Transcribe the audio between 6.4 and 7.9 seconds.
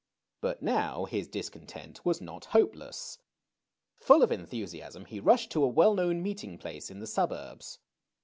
place in the suburbs.